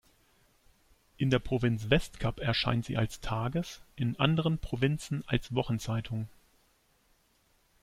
[1.17, 6.27] In der Provinz Westkap erscheint sie als Tages-, in anderen Provinzen als Wochenzeitung.